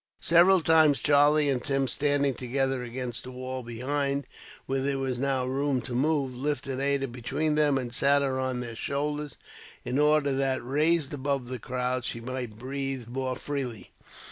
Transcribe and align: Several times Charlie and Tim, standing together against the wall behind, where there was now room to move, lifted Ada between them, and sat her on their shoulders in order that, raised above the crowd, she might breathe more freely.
Several 0.23 0.61
times 0.61 0.97
Charlie 0.97 1.47
and 1.47 1.61
Tim, 1.61 1.87
standing 1.87 2.33
together 2.33 2.81
against 2.81 3.23
the 3.23 3.29
wall 3.29 3.61
behind, 3.61 4.25
where 4.65 4.81
there 4.81 4.97
was 4.97 5.19
now 5.19 5.45
room 5.45 5.79
to 5.81 5.93
move, 5.93 6.33
lifted 6.33 6.79
Ada 6.79 7.07
between 7.07 7.53
them, 7.53 7.77
and 7.77 7.93
sat 7.93 8.23
her 8.23 8.39
on 8.39 8.61
their 8.61 8.73
shoulders 8.75 9.37
in 9.85 9.99
order 9.99 10.33
that, 10.33 10.65
raised 10.65 11.13
above 11.13 11.49
the 11.49 11.59
crowd, 11.59 12.03
she 12.03 12.19
might 12.19 12.57
breathe 12.57 13.09
more 13.09 13.35
freely. 13.35 13.91